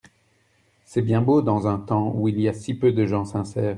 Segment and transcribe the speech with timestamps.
[0.83, 3.69] C'est bien beau dans un temps où il y a si peu de gens sincères.